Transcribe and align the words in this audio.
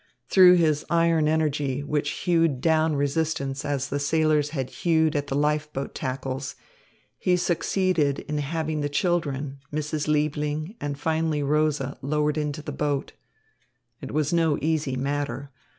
Through 0.29 0.55
his 0.55 0.83
iron 0.89 1.27
energy, 1.27 1.83
which 1.83 2.09
hewed 2.23 2.59
down 2.59 2.95
resistance 2.95 3.63
as 3.63 3.89
the 3.89 3.99
sailors 3.99 4.49
had 4.49 4.71
hewed 4.81 5.15
at 5.15 5.27
the 5.27 5.35
life 5.35 5.71
boat 5.73 5.93
tackles, 5.93 6.55
he 7.19 7.37
succeeded 7.37 8.17
in 8.17 8.39
having 8.39 8.81
the 8.81 8.89
children, 8.89 9.59
Mrs. 9.71 10.07
Liebling, 10.07 10.75
and 10.81 10.97
finally 10.97 11.43
Rosa 11.43 11.99
lowered 12.01 12.39
into 12.39 12.63
the 12.63 12.71
boat. 12.71 13.13
It 14.01 14.11
was 14.11 14.33
no 14.33 14.57
easy 14.59 14.95
matter. 14.95 15.51